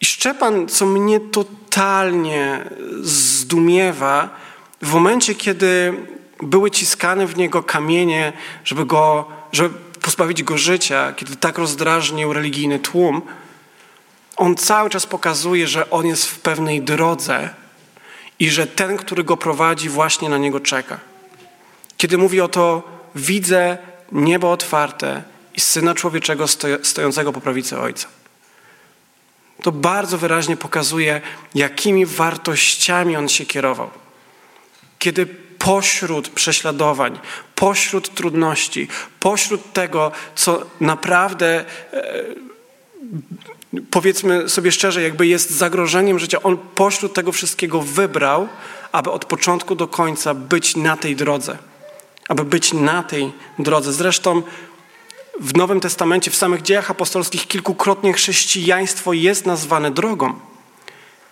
[0.00, 2.64] I Szczepan, co mnie totalnie
[3.02, 4.28] zdumiewa,
[4.82, 5.94] w momencie, kiedy
[6.42, 8.32] były ciskane w niego kamienie,
[8.64, 13.22] żeby go, żeby pozbawić go życia, kiedy tak rozdrażnił religijny tłum,
[14.36, 17.50] on cały czas pokazuje, że on jest w pewnej drodze,
[18.40, 21.00] i że ten, który go prowadzi, właśnie na niego czeka.
[21.96, 22.82] Kiedy mówi o to,
[23.14, 23.78] widzę
[24.12, 25.22] niebo otwarte
[25.54, 26.46] i syna człowieczego
[26.82, 28.08] stojącego po prawicy Ojca.
[29.62, 31.20] To bardzo wyraźnie pokazuje,
[31.54, 33.90] jakimi wartościami on się kierował.
[34.98, 35.26] Kiedy
[35.58, 37.18] pośród prześladowań,
[37.54, 38.88] pośród trudności,
[39.20, 42.24] pośród tego, co naprawdę e,
[43.90, 46.42] powiedzmy sobie szczerze, jakby jest zagrożeniem życia.
[46.42, 48.48] On pośród tego wszystkiego wybrał,
[48.92, 51.58] aby od początku do końca być na tej drodze.
[52.28, 53.92] Aby być na tej drodze.
[53.92, 54.42] Zresztą
[55.40, 60.34] w Nowym Testamencie, w samych dziejach apostolskich kilkukrotnie chrześcijaństwo jest nazwane drogą.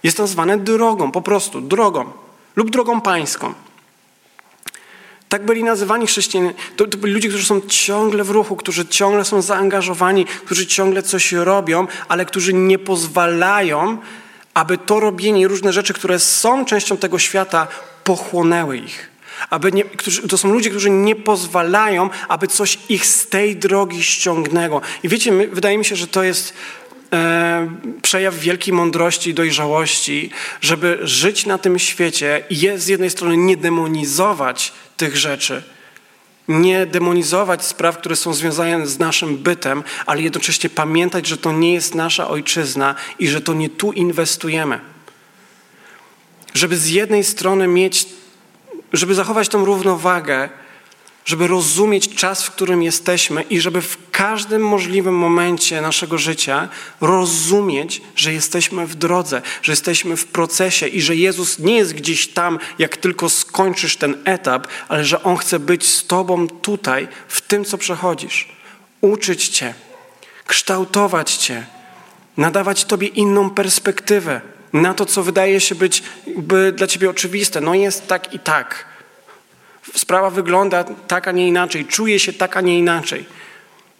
[0.02, 2.12] Jest nazwane drogą, po prostu drogą.
[2.56, 3.54] lub drogą pańską.
[5.28, 6.54] Tak byli nazywani chrześcijanie.
[6.76, 11.02] To, to, byli ludzie, którzy są ciągle w ruchu, którzy ciągle są zaangażowani, którzy ciągle
[11.02, 13.98] coś robią, ale którzy nie pozwalają,
[14.54, 17.66] aby to robienie i różne rzeczy, które są częścią tego świata,
[18.04, 19.10] pochłonęły ich.
[19.50, 24.02] Aby nie, którzy, to są ludzie, którzy nie pozwalają, aby coś ich z tej drogi
[24.02, 24.80] ściągnęło.
[25.02, 26.54] I wiecie, my, wydaje mi się, że to jest
[27.12, 27.70] e,
[28.02, 33.36] przejaw wielkiej mądrości i dojrzałości, żeby żyć na tym świecie i je, z jednej strony
[33.36, 35.62] nie demonizować tych rzeczy,
[36.48, 41.74] nie demonizować spraw, które są związane z naszym bytem, ale jednocześnie pamiętać, że to nie
[41.74, 44.80] jest nasza ojczyzna i że to nie tu inwestujemy.
[46.54, 48.06] Żeby z jednej strony mieć,
[48.92, 50.48] żeby zachować tą równowagę,
[51.28, 56.68] żeby rozumieć czas, w którym jesteśmy i żeby w każdym możliwym momencie naszego życia
[57.00, 62.28] rozumieć, że jesteśmy w drodze, że jesteśmy w procesie i że Jezus nie jest gdzieś
[62.28, 67.40] tam, jak tylko skończysz ten etap, ale że On chce być z Tobą tutaj, w
[67.40, 68.48] tym, co przechodzisz.
[69.00, 69.74] Uczyć Cię,
[70.46, 71.66] kształtować Cię,
[72.36, 74.40] nadawać Tobie inną perspektywę
[74.72, 76.02] na to, co wydaje się być
[76.72, 77.60] dla Ciebie oczywiste.
[77.60, 78.87] No jest tak i tak.
[79.94, 83.26] Sprawa wygląda tak, a nie inaczej, czuje się tak, a nie inaczej.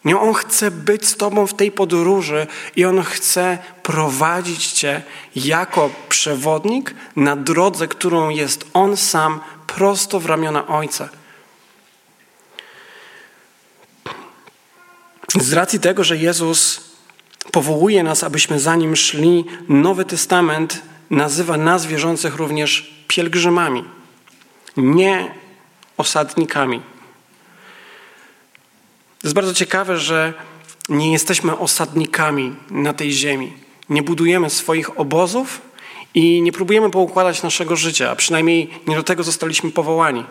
[0.05, 2.47] Nie, on chce być z Tobą w tej podróży
[2.77, 5.03] i On chce prowadzić Cię
[5.37, 11.09] jako przewodnik na drodze, którą jest On sam prosto w ramiona Ojca.
[15.41, 16.81] Z racji tego, że Jezus
[17.53, 23.85] powołuje nas, abyśmy za Nim szli, Nowy Testament nazywa nas wierzących również pielgrzymami.
[24.77, 25.35] Nie
[25.99, 26.81] osadnikami.
[29.19, 30.35] To jest bardzo ciekawe, że
[30.89, 33.53] nie jesteśmy osadnikami na tej ziemi.
[33.89, 35.61] Nie budujemy swoich obozów
[36.15, 40.25] i nie próbujemy poukładać naszego życia, a przynajmniej nie do tego zostaliśmy powołani.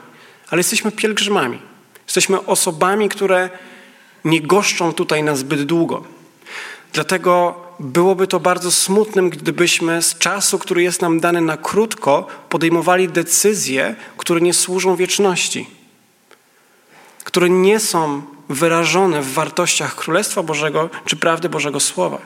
[0.50, 1.60] Ale jesteśmy pielgrzymami.
[2.06, 3.50] Jesteśmy osobami, które
[4.26, 6.04] nie goszczą tutaj na zbyt długo.
[6.94, 13.10] Dlatego byłoby to bardzo smutnym, gdybyśmy z czasu, który jest nam dany na krótko, podejmowali
[13.10, 15.70] decyzje, które nie służą wieczności,
[17.24, 22.18] które nie są wyrażone w wartościach Królestwa Bożego czy prawdy Bożego Słowa.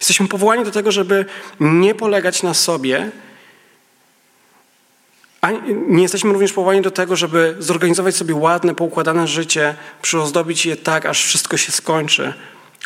[0.00, 1.24] Jesteśmy powołani do tego, żeby
[1.60, 3.10] nie polegać na sobie,
[5.40, 5.50] a
[5.88, 11.06] nie jesteśmy również powołani do tego, żeby zorganizować sobie ładne, poukładane życie, przyozdobić je tak,
[11.06, 12.34] aż wszystko się skończy,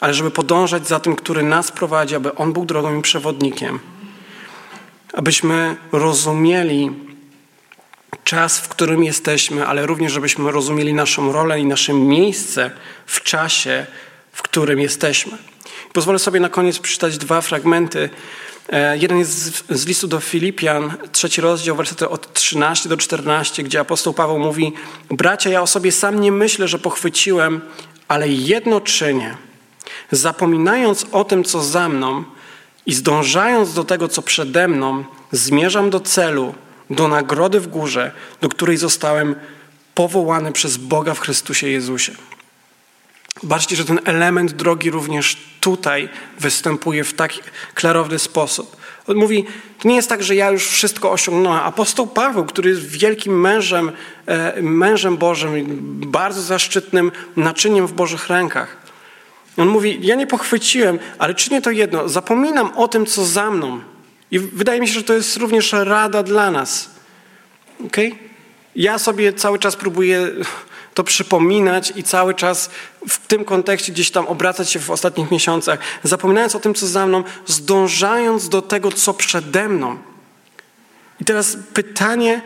[0.01, 3.79] ale żeby podążać za tym, który nas prowadzi, aby On był drogą i przewodnikiem.
[5.13, 6.91] Abyśmy rozumieli
[8.25, 12.71] czas, w którym jesteśmy, ale również żebyśmy rozumieli naszą rolę i nasze miejsce
[13.07, 13.87] w czasie,
[14.33, 15.39] w którym jesteśmy.
[15.93, 18.11] Pozwolę sobie na koniec przeczytać dwa fragmenty.
[18.69, 23.81] E, jeden jest z, listu do Filipian, trzeci rozdział, wersety od 13 do 14, gdzie
[23.81, 24.73] apostoł Paweł mówi:
[25.11, 27.61] Bracia, ja o sobie sam nie myślę, że pochwyciłem,
[28.09, 29.37] ale jedno czynię–
[30.11, 32.25] Zapominając o tym, co za mną
[32.87, 36.55] i zdążając do tego, co przede mną, zmierzam do celu,
[36.91, 39.35] do nagrody w górze, do której zostałem
[39.95, 42.13] powołany przez Boga w Chrystusie Jezusie.
[43.43, 47.33] Baczcie, że ten element drogi również tutaj występuje w tak
[47.75, 48.77] klarowny sposób.
[49.07, 49.45] On mówi,
[49.79, 51.61] to nie jest tak, że ja już wszystko osiągnąłem.
[51.61, 53.93] Apostoł Paweł, który jest wielkim mężem,
[54.27, 55.67] e, mężem Bożym,
[56.07, 58.77] bardzo zaszczytnym naczyniem w Bożych rękach,
[59.63, 62.09] on mówi: Ja nie pochwyciłem, ale czynię to jedno.
[62.09, 63.81] Zapominam o tym, co za mną.
[64.31, 66.91] I wydaje mi się, że to jest również rada dla nas.
[67.87, 68.11] Okay?
[68.77, 70.29] Ja sobie cały czas próbuję
[70.95, 72.71] to przypominać i cały czas
[73.09, 77.07] w tym kontekście gdzieś tam obracać się w ostatnich miesiącach, zapominając o tym, co za
[77.07, 79.99] mną, zdążając do tego, co przede mną.
[81.21, 82.43] I teraz pytanie,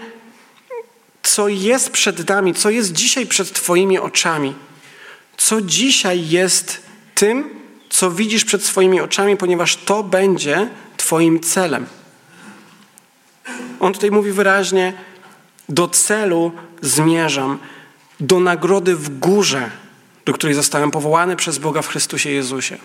[1.22, 4.54] co jest przed nami, co jest dzisiaj przed Twoimi oczami?
[5.36, 6.82] Co dzisiaj jest
[7.14, 7.50] tym,
[7.90, 11.86] co widzisz przed swoimi oczami, ponieważ to będzie Twoim celem.
[13.80, 14.92] On tutaj mówi wyraźnie:
[15.68, 17.58] Do celu zmierzam,
[18.20, 19.70] do nagrody w górze,
[20.24, 22.78] do której zostałem powołany przez Boga w Chrystusie Jezusie.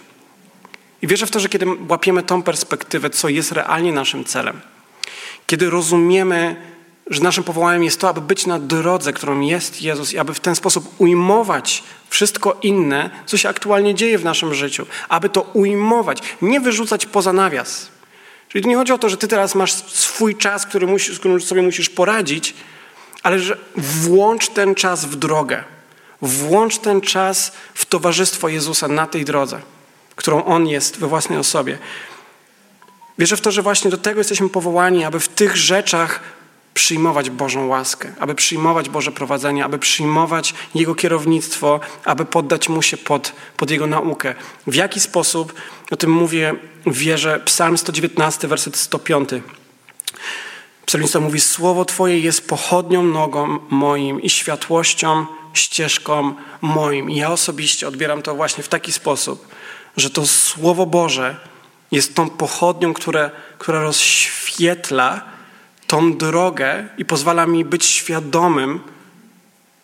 [1.01, 4.62] I wierzę w to, że kiedy łapiemy tą perspektywę, co jest realnie naszym celem,
[5.47, 6.56] kiedy rozumiemy,
[7.10, 10.39] że naszym powołaniem jest to, aby być na drodze, którą jest Jezus i aby w
[10.39, 16.22] ten sposób ujmować wszystko inne, co się aktualnie dzieje w naszym życiu, aby to ujmować,
[16.41, 17.88] nie wyrzucać poza nawias.
[18.49, 21.20] Czyli tu nie chodzi o to, że ty teraz masz swój czas, który musisz, z
[21.20, 22.53] którym sobie musisz poradzić,
[23.24, 25.64] ale że włącz ten czas w drogę.
[26.22, 29.62] Włącz ten czas w towarzystwo Jezusa na tej drodze,
[30.16, 31.78] którą On jest we własnej osobie.
[33.18, 36.20] Wierzę w to, że właśnie do tego jesteśmy powołani, aby w tych rzeczach
[36.80, 42.97] przyjmować Bożą łaskę, aby przyjmować Boże prowadzenie, aby przyjmować Jego kierownictwo, aby poddać Mu się
[42.97, 44.36] pod, pod Jego naukę.
[44.67, 45.53] W jaki sposób,
[45.91, 46.55] o tym mówię,
[46.88, 49.30] wierzę, Psalm 119, werset 105.
[50.86, 57.09] Psalmista mówi, Słowo Twoje jest pochodnią nogą moim i światłością ścieżką moim.
[57.09, 59.47] I ja osobiście odbieram to właśnie w taki sposób,
[59.97, 61.36] że to Słowo Boże
[61.91, 65.39] jest tą pochodnią, które, która rozświetla
[65.90, 68.80] tą drogę i pozwala mi być świadomym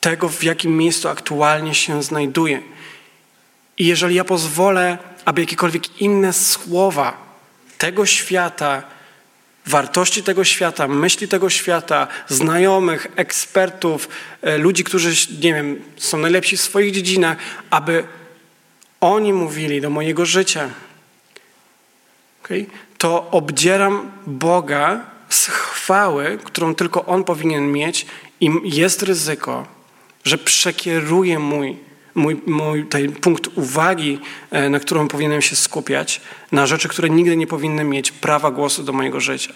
[0.01, 2.61] tego, w jakim miejscu aktualnie się znajduję.
[3.77, 7.17] I jeżeli ja pozwolę, aby jakiekolwiek inne słowa
[7.77, 8.83] tego świata,
[9.65, 14.09] wartości tego świata, myśli tego świata, znajomych, ekspertów,
[14.41, 15.09] e, ludzi, którzy,
[15.41, 17.37] nie wiem, są najlepsi w swoich dziedzinach,
[17.69, 18.03] aby
[19.01, 20.69] oni mówili do mojego życia,
[22.43, 22.65] okay?
[22.97, 25.47] to obdzieram Boga z
[25.85, 28.05] chwały, którą tylko On powinien mieć
[28.41, 29.65] i jest ryzyko,
[30.23, 31.77] że przekieruje mój,
[32.15, 34.19] mój, mój ten punkt uwagi,
[34.51, 36.21] e, na którą powinienem się skupiać,
[36.51, 39.53] na rzeczy, które nigdy nie powinny mieć prawa głosu do mojego życia.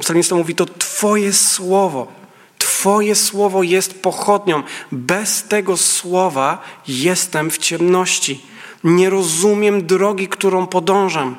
[0.00, 2.12] Psalmista mówi, to Twoje słowo,
[2.58, 4.62] Twoje słowo jest pochodnią.
[4.92, 8.40] Bez tego słowa jestem w ciemności.
[8.84, 11.36] Nie rozumiem drogi, którą podążam.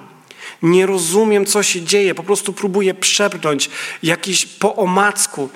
[0.64, 2.16] Nie rozumiem, co się dzieje.
[2.16, 3.70] Po prostu próbuję przepnąć
[4.04, 5.50] jakiś po omacku.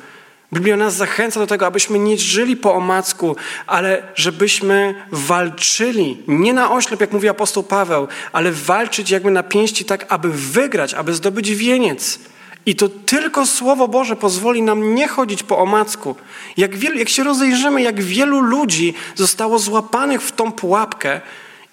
[0.54, 3.36] Biblia nas zachęca do tego, abyśmy nie żyli po omacku,
[3.68, 9.86] ale żebyśmy walczyli, nie na oślep, jak mówi apostoł Paweł, ale walczyć jakby na pięści
[9.86, 12.20] tak, aby wygrać, aby zdobyć wieniec.
[12.66, 16.16] I to tylko Słowo Boże pozwoli nam nie chodzić po omacku.
[16.58, 21.22] Jak, wielu, jak się rozejrzymy, jak wielu ludzi zostało złapanych w tą pułapkę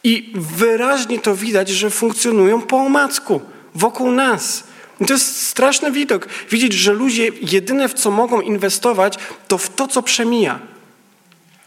[0.05, 3.41] i wyraźnie to widać, że funkcjonują po omacku
[3.75, 4.65] wokół nas.
[5.01, 6.29] I to jest straszny widok.
[6.51, 10.59] Widzieć, że ludzie jedyne w co mogą inwestować, to w to, co przemija.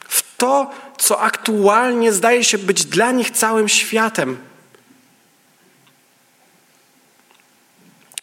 [0.08, 4.38] W to, co aktualnie zdaje się być dla nich całym światem.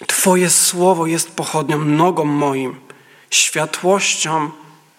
[0.07, 2.81] Twoje słowo jest pochodnią nogą moim,
[3.31, 4.51] światłością,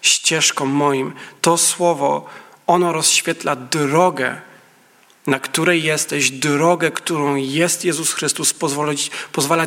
[0.02, 1.12] ścieżką moim.
[1.40, 2.26] To słowo,
[2.66, 4.40] ono rozświetla drogę,
[5.26, 9.10] na której jesteś, drogę, którą jest Jezus Chrystus, pozwala ci,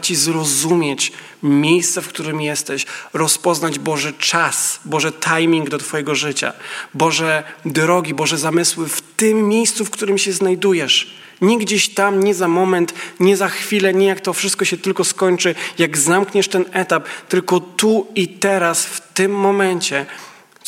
[0.01, 1.11] ci zrozumieć
[1.43, 6.53] miejsce, w którym jesteś, rozpoznać Boży czas, Boże timing do Twojego życia,
[6.93, 11.19] Boże drogi, Boże zamysły w tym miejscu, w którym się znajdujesz.
[11.41, 15.03] Nie gdzieś tam, nie za moment, nie za chwilę, nie jak to wszystko się tylko
[15.03, 20.05] skończy, jak zamkniesz ten etap, tylko tu i teraz, w tym momencie.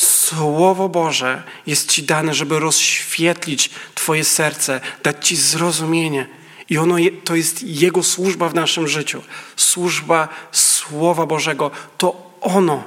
[0.02, 6.26] Słowo Boże jest Ci dane, żeby rozświetlić Twoje serce, dać Ci zrozumienie.
[6.68, 9.22] I ono, to jest Jego służba w naszym życiu.
[9.56, 11.70] Służba Słowa Bożego.
[11.98, 12.84] To ono,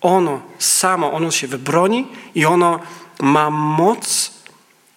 [0.00, 2.80] ono samo, ono się wybroni i ono
[3.20, 4.32] ma moc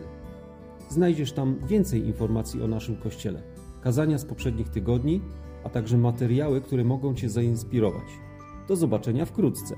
[0.89, 3.56] Znajdziesz tam więcej informacji o naszym kościele,
[3.87, 5.21] kazania z poprzednich tygodni,
[5.65, 8.05] a także materiały, które mogą Cię zainspirować.
[8.69, 9.77] Do zobaczenia wkrótce.